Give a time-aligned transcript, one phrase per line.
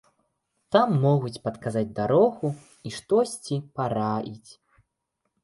[0.75, 2.47] Там могуць падказаць дарогу
[2.89, 4.51] і штосьці параіць.